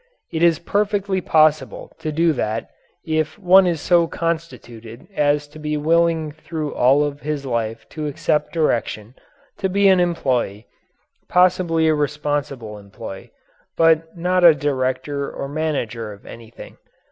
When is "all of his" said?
6.73-7.45